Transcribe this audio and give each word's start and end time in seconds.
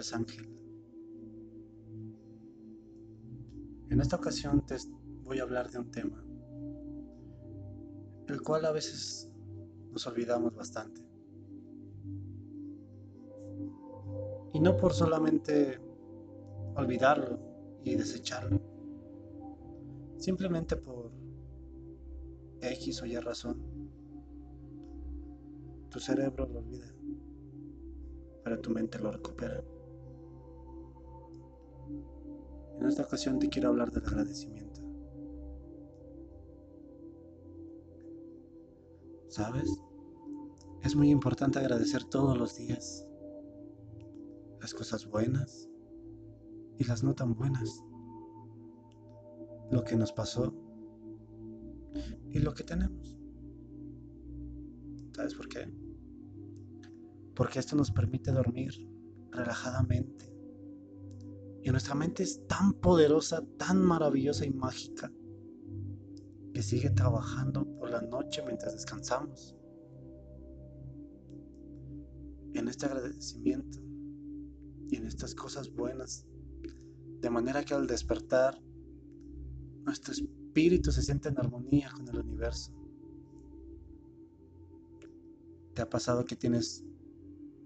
es 0.00 0.12
Ángel. 0.12 0.48
En 3.90 4.00
esta 4.00 4.16
ocasión 4.16 4.64
te 4.66 4.76
voy 5.24 5.38
a 5.38 5.42
hablar 5.42 5.70
de 5.70 5.78
un 5.78 5.90
tema, 5.90 6.22
el 8.28 8.42
cual 8.42 8.64
a 8.66 8.72
veces 8.72 9.30
nos 9.90 10.06
olvidamos 10.06 10.54
bastante. 10.54 11.02
Y 14.52 14.60
no 14.60 14.76
por 14.76 14.92
solamente 14.92 15.80
olvidarlo 16.74 17.38
y 17.82 17.94
desecharlo, 17.94 18.60
simplemente 20.18 20.76
por 20.76 21.10
X 22.60 23.02
o 23.02 23.06
Y 23.06 23.16
razón. 23.18 23.56
Tu 25.90 25.98
cerebro 25.98 26.46
lo 26.46 26.58
olvida, 26.58 26.92
pero 28.44 28.60
tu 28.60 28.70
mente 28.70 28.98
lo 28.98 29.10
recupera. 29.10 29.62
En 32.80 32.86
esta 32.86 33.02
ocasión 33.02 33.38
te 33.38 33.48
quiero 33.48 33.68
hablar 33.68 33.90
del 33.90 34.06
agradecimiento. 34.06 34.80
¿Sabes? 39.28 39.68
Es 40.82 40.94
muy 40.96 41.10
importante 41.10 41.58
agradecer 41.58 42.04
todos 42.04 42.38
los 42.38 42.56
días 42.56 43.04
las 44.60 44.74
cosas 44.74 45.06
buenas 45.06 45.68
y 46.78 46.84
las 46.84 47.02
no 47.02 47.14
tan 47.14 47.34
buenas. 47.34 47.84
Lo 49.70 49.84
que 49.84 49.96
nos 49.96 50.12
pasó 50.12 50.54
y 52.30 52.38
lo 52.38 52.54
que 52.54 52.64
tenemos. 52.64 53.18
¿Sabes 55.14 55.34
por 55.34 55.48
qué? 55.48 55.70
Porque 57.34 57.58
esto 57.58 57.76
nos 57.76 57.90
permite 57.90 58.30
dormir 58.30 58.72
relajadamente. 59.30 60.37
Y 61.62 61.70
nuestra 61.70 61.94
mente 61.94 62.22
es 62.22 62.46
tan 62.46 62.72
poderosa, 62.74 63.44
tan 63.58 63.82
maravillosa 63.82 64.46
y 64.46 64.50
mágica, 64.50 65.12
que 66.54 66.62
sigue 66.62 66.90
trabajando 66.90 67.66
por 67.78 67.90
la 67.90 68.00
noche 68.00 68.42
mientras 68.46 68.74
descansamos. 68.74 69.56
En 72.54 72.68
este 72.68 72.86
agradecimiento 72.86 73.78
y 74.88 74.96
en 74.96 75.06
estas 75.06 75.34
cosas 75.34 75.70
buenas, 75.70 76.26
de 77.20 77.30
manera 77.30 77.64
que 77.64 77.74
al 77.74 77.86
despertar, 77.86 78.60
nuestro 79.84 80.12
espíritu 80.12 80.92
se 80.92 81.02
siente 81.02 81.28
en 81.28 81.38
armonía 81.38 81.90
con 81.90 82.08
el 82.08 82.18
universo. 82.18 82.72
¿Te 85.74 85.82
ha 85.82 85.88
pasado 85.88 86.24
que 86.24 86.36
tienes 86.36 86.84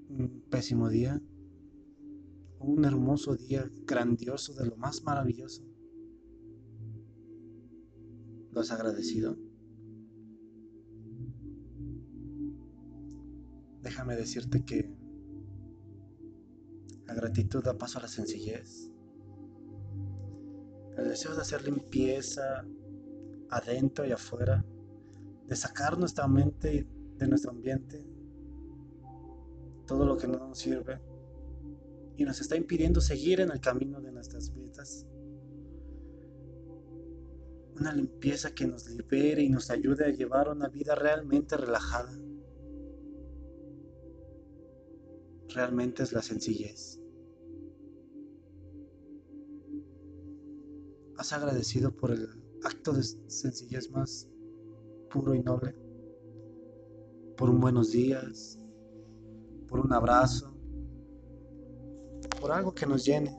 un 0.08 0.44
pésimo 0.50 0.88
día? 0.88 1.20
Un 2.62 2.84
hermoso 2.84 3.36
día 3.36 3.68
grandioso 3.84 4.54
de 4.54 4.66
lo 4.66 4.76
más 4.76 5.02
maravilloso? 5.02 5.62
¿Lo 8.52 8.60
has 8.60 8.70
agradecido? 8.70 9.36
Déjame 13.82 14.16
decirte 14.16 14.64
que 14.64 14.94
la 17.06 17.14
gratitud 17.14 17.64
da 17.64 17.76
paso 17.76 17.98
a 17.98 18.02
la 18.02 18.08
sencillez. 18.08 18.90
El 20.96 21.08
deseo 21.08 21.34
de 21.34 21.40
hacer 21.40 21.64
limpieza 21.64 22.64
adentro 23.50 24.06
y 24.06 24.12
afuera, 24.12 24.64
de 25.46 25.56
sacar 25.56 25.98
nuestra 25.98 26.28
mente 26.28 26.86
de 27.16 27.28
nuestro 27.28 27.50
ambiente, 27.50 28.06
todo 29.86 30.06
lo 30.06 30.16
que 30.16 30.28
no 30.28 30.38
nos 30.38 30.58
sirve 30.58 31.11
y 32.16 32.24
nos 32.24 32.40
está 32.40 32.56
impidiendo 32.56 33.00
seguir 33.00 33.40
en 33.40 33.50
el 33.50 33.60
camino 33.60 34.00
de 34.00 34.12
nuestras 34.12 34.52
vidas. 34.54 35.06
Una 37.78 37.92
limpieza 37.92 38.54
que 38.54 38.66
nos 38.66 38.88
libere 38.88 39.42
y 39.42 39.48
nos 39.48 39.70
ayude 39.70 40.04
a 40.04 40.10
llevar 40.10 40.48
una 40.50 40.68
vida 40.68 40.94
realmente 40.94 41.56
relajada. 41.56 42.12
Realmente 45.48 46.02
es 46.02 46.12
la 46.12 46.22
sencillez. 46.22 46.98
¿Has 51.16 51.32
agradecido 51.32 51.94
por 51.94 52.10
el 52.10 52.28
acto 52.64 52.92
de 52.92 53.02
sencillez 53.02 53.90
más 53.90 54.28
puro 55.10 55.34
y 55.34 55.42
noble? 55.42 55.74
Por 57.36 57.50
un 57.50 57.60
buenos 57.60 57.92
días, 57.92 58.58
por 59.68 59.80
un 59.80 59.92
abrazo, 59.92 60.51
por 62.42 62.50
algo 62.50 62.74
que 62.74 62.86
nos 62.86 63.04
llene, 63.04 63.38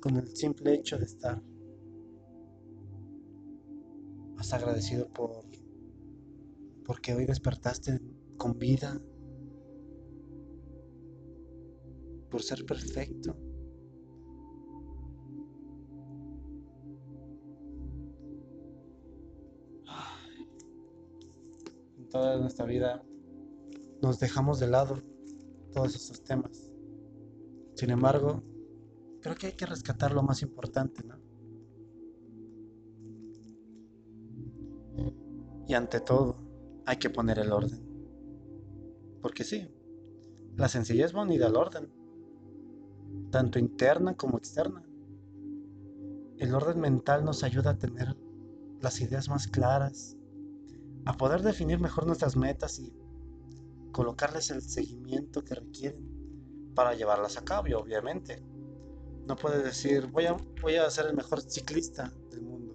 con 0.00 0.16
el 0.16 0.34
simple 0.34 0.72
hecho 0.72 0.96
de 0.96 1.04
estar. 1.04 1.42
Has 4.38 4.54
agradecido 4.54 5.06
por 5.08 5.44
porque 6.86 7.14
hoy 7.14 7.26
despertaste 7.26 8.00
con 8.38 8.58
vida, 8.58 8.98
por 12.30 12.42
ser 12.42 12.64
perfecto. 12.64 13.36
En 21.98 22.08
toda 22.08 22.38
nuestra 22.38 22.64
vida 22.64 23.04
nos 24.00 24.18
dejamos 24.18 24.58
de 24.60 24.66
lado 24.66 24.96
todos 25.74 25.94
esos 25.94 26.24
temas. 26.24 26.69
Sin 27.80 27.88
embargo, 27.88 28.42
creo 29.22 29.36
que 29.36 29.46
hay 29.46 29.52
que 29.54 29.64
rescatar 29.64 30.12
lo 30.12 30.22
más 30.22 30.42
importante, 30.42 31.02
¿no? 31.02 31.18
Y 35.66 35.72
ante 35.72 36.00
todo, 36.00 36.36
hay 36.84 36.98
que 36.98 37.08
poner 37.08 37.38
el 37.38 37.50
orden. 37.50 37.80
Porque 39.22 39.44
sí, 39.44 39.66
la 40.56 40.68
sencillez 40.68 41.16
va 41.16 41.22
unida 41.22 41.46
al 41.46 41.56
orden, 41.56 41.90
tanto 43.30 43.58
interna 43.58 44.14
como 44.14 44.36
externa. 44.36 44.84
El 46.36 46.54
orden 46.54 46.80
mental 46.80 47.24
nos 47.24 47.42
ayuda 47.44 47.70
a 47.70 47.78
tener 47.78 48.14
las 48.82 49.00
ideas 49.00 49.30
más 49.30 49.48
claras, 49.48 50.18
a 51.06 51.16
poder 51.16 51.40
definir 51.40 51.80
mejor 51.80 52.06
nuestras 52.06 52.36
metas 52.36 52.78
y 52.78 52.92
colocarles 53.90 54.50
el 54.50 54.60
seguimiento 54.60 55.42
que 55.42 55.54
requieren 55.54 56.09
para 56.74 56.94
llevarlas 56.94 57.36
a 57.36 57.44
cabo, 57.44 57.66
obviamente. 57.78 58.42
No 59.26 59.36
puedes 59.36 59.62
decir, 59.62 60.06
voy 60.08 60.26
a, 60.26 60.36
voy 60.60 60.76
a 60.76 60.90
ser 60.90 61.06
el 61.06 61.14
mejor 61.14 61.40
ciclista 61.40 62.12
del 62.30 62.42
mundo, 62.42 62.74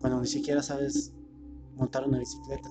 cuando 0.00 0.20
ni 0.20 0.26
siquiera 0.26 0.62
sabes 0.62 1.12
montar 1.74 2.06
una 2.06 2.18
bicicleta. 2.18 2.68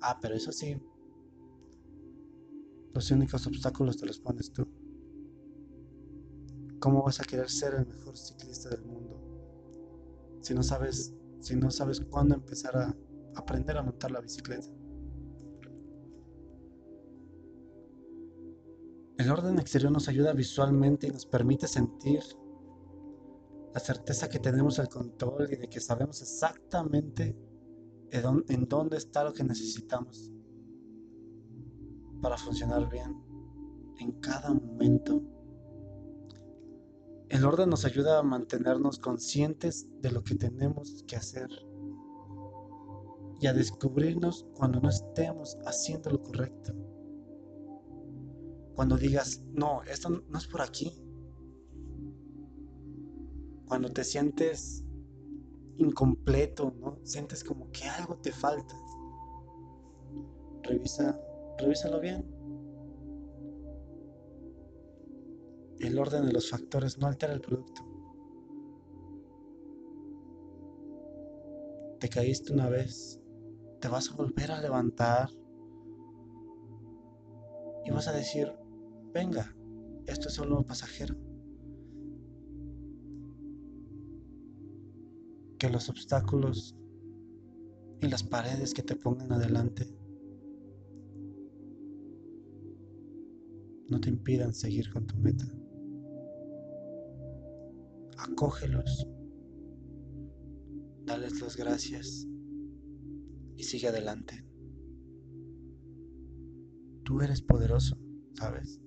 Ah, 0.00 0.18
pero 0.20 0.34
eso 0.34 0.50
sí, 0.50 0.76
los 2.94 3.10
únicos 3.10 3.46
obstáculos 3.46 3.96
te 3.98 4.06
los 4.06 4.18
pones 4.18 4.52
tú. 4.52 4.66
¿Cómo 6.80 7.02
vas 7.02 7.20
a 7.20 7.24
querer 7.24 7.50
ser 7.50 7.74
el 7.74 7.86
mejor 7.86 8.16
ciclista 8.16 8.70
del 8.70 8.82
mundo 8.82 9.20
si 10.40 10.54
no 10.54 10.62
sabes, 10.62 11.14
si 11.40 11.54
no 11.56 11.70
sabes 11.70 12.00
cuándo 12.00 12.34
empezar 12.34 12.76
a 12.76 12.96
aprender 13.34 13.76
a 13.76 13.82
montar 13.82 14.10
la 14.10 14.20
bicicleta? 14.20 14.68
El 19.20 19.30
orden 19.30 19.58
exterior 19.58 19.92
nos 19.92 20.08
ayuda 20.08 20.32
visualmente 20.32 21.06
y 21.06 21.10
nos 21.10 21.26
permite 21.26 21.68
sentir 21.68 22.22
la 23.74 23.78
certeza 23.78 24.30
que 24.30 24.38
tenemos 24.38 24.78
el 24.78 24.88
control 24.88 25.46
y 25.52 25.56
de 25.56 25.68
que 25.68 25.78
sabemos 25.78 26.22
exactamente 26.22 27.36
en 28.12 28.66
dónde 28.66 28.96
está 28.96 29.22
lo 29.22 29.34
que 29.34 29.44
necesitamos 29.44 30.32
para 32.22 32.38
funcionar 32.38 32.88
bien 32.88 33.14
en 33.98 34.12
cada 34.22 34.54
momento. 34.54 35.22
El 37.28 37.44
orden 37.44 37.68
nos 37.68 37.84
ayuda 37.84 38.20
a 38.20 38.22
mantenernos 38.22 38.98
conscientes 38.98 39.86
de 40.00 40.12
lo 40.12 40.24
que 40.24 40.36
tenemos 40.36 41.04
que 41.06 41.16
hacer 41.16 41.50
y 43.38 43.46
a 43.46 43.52
descubrirnos 43.52 44.46
cuando 44.54 44.80
no 44.80 44.88
estemos 44.88 45.58
haciendo 45.66 46.08
lo 46.08 46.22
correcto. 46.22 46.72
Cuando 48.80 48.96
digas, 48.96 49.42
no, 49.52 49.82
esto 49.82 50.08
no 50.08 50.38
es 50.38 50.46
por 50.46 50.62
aquí. 50.62 50.90
Cuando 53.68 53.90
te 53.90 54.02
sientes 54.02 54.82
incompleto, 55.76 56.72
¿no? 56.80 56.98
Sientes 57.04 57.44
como 57.44 57.70
que 57.72 57.84
algo 57.84 58.16
te 58.22 58.32
falta. 58.32 58.74
Revisa, 60.62 61.20
revísalo 61.58 62.00
bien. 62.00 62.24
El 65.78 65.98
orden 65.98 66.24
de 66.24 66.32
los 66.32 66.48
factores 66.48 66.96
no 66.96 67.06
altera 67.06 67.34
el 67.34 67.42
producto. 67.42 67.82
Te 72.00 72.08
caíste 72.08 72.54
una 72.54 72.70
vez, 72.70 73.20
te 73.78 73.88
vas 73.88 74.10
a 74.10 74.14
volver 74.14 74.50
a 74.50 74.58
levantar 74.62 75.28
y 77.84 77.90
vas 77.90 78.08
a 78.08 78.12
decir, 78.12 78.50
venga, 79.12 79.54
esto 80.06 80.28
es 80.28 80.34
solo 80.34 80.66
pasajero. 80.66 81.16
Que 85.58 85.68
los 85.68 85.88
obstáculos 85.88 86.76
y 88.00 88.08
las 88.08 88.22
paredes 88.22 88.72
que 88.72 88.82
te 88.82 88.96
pongan 88.96 89.32
adelante 89.32 89.86
no 93.88 94.00
te 94.00 94.08
impidan 94.08 94.54
seguir 94.54 94.90
con 94.92 95.06
tu 95.06 95.16
meta. 95.16 95.44
Acógelos, 98.18 99.06
dales 101.04 101.40
las 101.40 101.56
gracias 101.56 102.26
y 103.56 103.62
sigue 103.64 103.88
adelante. 103.88 104.44
Tú 107.04 107.20
eres 107.20 107.42
poderoso, 107.42 107.98
¿sabes? 108.34 108.80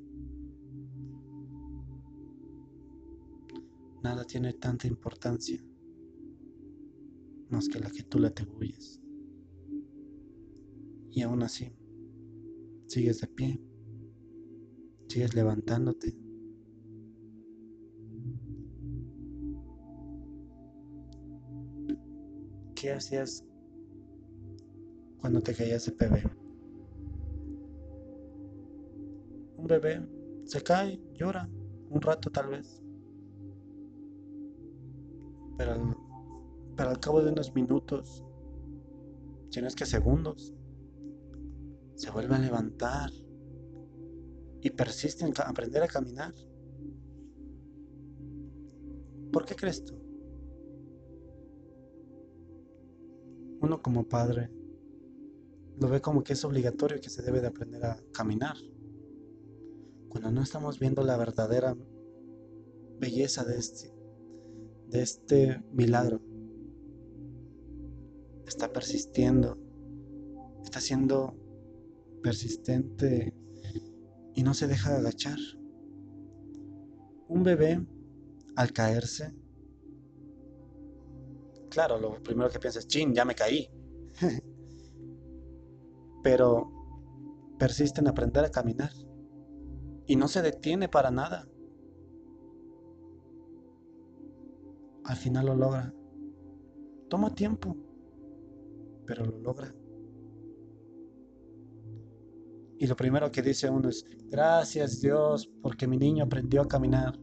Nada 4.03 4.25
tiene 4.25 4.51
tanta 4.51 4.85
importancia 4.85 5.63
más 7.49 7.69
que 7.69 7.79
la 7.79 7.89
que 7.89 8.03
tú 8.03 8.19
le 8.19 8.27
atribuyes. 8.27 9.01
Y 11.11 11.21
aún 11.21 11.41
así, 11.41 11.71
sigues 12.87 13.21
de 13.21 13.27
pie, 13.27 13.61
sigues 15.07 15.33
levantándote. 15.35 16.17
¿Qué 22.75 22.91
hacías 22.91 23.45
cuando 25.19 25.39
te 25.39 25.53
caías 25.53 25.85
de 25.85 25.95
bebé? 25.97 26.23
Un 29.55 29.67
bebé 29.67 30.05
se 30.43 30.61
cae, 30.61 30.99
llora, 31.13 31.49
un 31.89 32.01
rato 32.01 32.29
tal 32.29 32.49
vez. 32.49 32.82
Pero 35.57 35.73
al, 35.73 35.97
pero 36.75 36.89
al 36.89 36.99
cabo 36.99 37.21
de 37.21 37.31
unos 37.31 37.53
minutos, 37.53 38.23
si 39.49 39.61
no 39.61 39.67
es 39.67 39.75
que 39.75 39.85
segundos, 39.85 40.53
se 41.95 42.11
vuelve 42.11 42.35
a 42.35 42.39
levantar 42.39 43.11
y 44.61 44.69
persiste 44.69 45.25
en 45.25 45.33
aprender 45.45 45.83
a 45.83 45.87
caminar. 45.87 46.33
¿Por 49.31 49.45
qué 49.45 49.55
crees 49.55 49.83
tú? 49.83 49.95
Uno 53.61 53.81
como 53.81 54.07
padre 54.07 54.49
lo 55.79 55.87
ve 55.89 56.01
como 56.01 56.23
que 56.23 56.33
es 56.33 56.43
obligatorio 56.45 57.01
que 57.01 57.09
se 57.09 57.21
debe 57.21 57.41
de 57.41 57.47
aprender 57.47 57.85
a 57.85 57.97
caminar. 58.11 58.55
Cuando 60.09 60.31
no 60.31 60.41
estamos 60.41 60.79
viendo 60.79 61.03
la 61.03 61.17
verdadera 61.17 61.75
belleza 62.99 63.43
de 63.43 63.57
este, 63.57 63.92
de 64.93 65.01
este 65.01 65.61
milagro. 65.71 66.21
Está 68.47 68.71
persistiendo, 68.71 69.57
está 70.63 70.79
siendo 70.79 71.35
persistente 72.21 73.33
y 74.35 74.43
no 74.43 74.53
se 74.53 74.67
deja 74.67 74.95
agachar. 74.95 75.39
Un 77.27 77.43
bebé, 77.43 77.83
al 78.55 78.71
caerse, 78.71 79.33
claro, 81.69 81.99
lo 81.99 82.21
primero 82.21 82.51
que 82.51 82.59
piensa 82.59 82.77
es, 82.77 82.87
chin, 82.87 83.15
ya 83.15 83.25
me 83.25 83.33
caí. 83.33 83.67
Pero 86.23 86.71
persiste 87.57 87.99
en 87.99 88.07
aprender 88.09 88.45
a 88.45 88.51
caminar 88.51 88.91
y 90.05 90.15
no 90.15 90.27
se 90.27 90.43
detiene 90.43 90.87
para 90.87 91.09
nada. 91.09 91.47
Al 95.05 95.15
final 95.17 95.47
lo 95.47 95.55
logra. 95.55 95.93
Toma 97.09 97.33
tiempo, 97.33 97.75
pero 99.05 99.25
lo 99.25 99.37
logra. 99.39 99.73
Y 102.79 102.87
lo 102.87 102.95
primero 102.95 103.31
que 103.31 103.41
dice 103.41 103.69
uno 103.69 103.89
es, 103.89 104.05
gracias 104.29 104.99
Dios 105.01 105.49
porque 105.61 105.87
mi 105.87 105.97
niño 105.97 106.23
aprendió 106.23 106.61
a 106.61 106.67
caminar. 106.67 107.17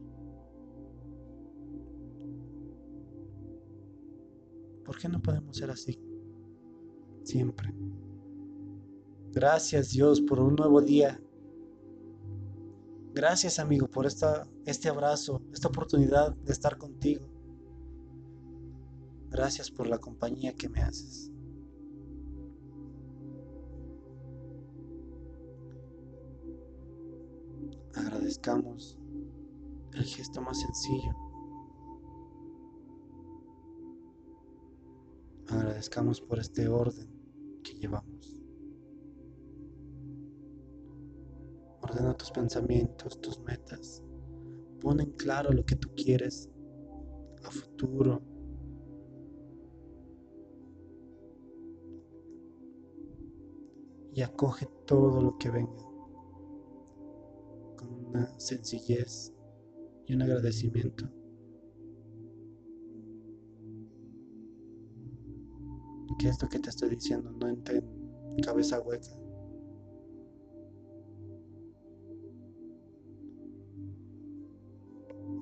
¿Por 4.85 4.97
qué 4.97 5.07
no 5.07 5.21
podemos 5.21 5.55
ser 5.55 5.69
así? 5.69 5.99
Siempre. 7.23 7.73
Gracias 9.31 9.91
Dios 9.91 10.21
por 10.21 10.39
un 10.39 10.55
nuevo 10.55 10.81
día. 10.81 11.21
Gracias 13.13 13.59
amigo 13.59 13.87
por 13.87 14.05
esta, 14.05 14.47
este 14.65 14.89
abrazo, 14.89 15.41
esta 15.53 15.67
oportunidad 15.67 16.33
de 16.35 16.53
estar 16.53 16.77
contigo. 16.77 17.40
Gracias 19.31 19.71
por 19.71 19.87
la 19.87 19.97
compañía 19.97 20.53
que 20.53 20.69
me 20.69 20.81
haces. 20.81 21.31
agradezcamos 27.95 28.97
el 29.93 30.03
gesto 30.05 30.41
más 30.41 30.61
sencillo. 30.61 31.13
Agradezcamos 35.49 36.21
por 36.21 36.39
este 36.39 36.67
orden 36.69 37.09
que 37.61 37.73
llevamos. 37.73 38.41
Ordena 41.81 42.13
tus 42.15 42.31
pensamientos, 42.31 43.19
tus 43.19 43.39
metas. 43.39 44.01
Pon 44.79 45.01
en 45.01 45.11
claro 45.11 45.51
lo 45.51 45.65
que 45.65 45.75
tú 45.75 45.89
quieres 45.95 46.49
a 47.43 47.51
futuro. 47.51 48.21
Y 54.21 54.23
acoge 54.23 54.67
todo 54.85 55.19
lo 55.19 55.35
que 55.39 55.49
venga 55.49 55.83
una 58.09 58.39
sencillez 58.39 59.33
y 60.05 60.13
un 60.13 60.21
agradecimiento. 60.21 61.09
Que 66.19 66.27
esto 66.29 66.47
que 66.47 66.59
te 66.59 66.69
estoy 66.69 66.89
diciendo 66.89 67.31
no 67.31 67.47
entre 67.47 67.77
en 67.79 68.43
cabeza 68.43 68.79
hueca. 68.81 69.09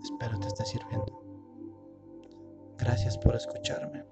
Espero 0.03 0.39
te 0.39 0.48
esté 0.48 0.63
sirviendo. 0.63 1.21
Gracias 2.77 3.17
por 3.17 3.36
escucharme. 3.36 4.05